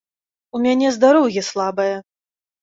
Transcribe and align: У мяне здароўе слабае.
У 0.55 0.61
мяне 0.63 0.87
здароўе 0.95 1.45
слабае. 1.51 1.91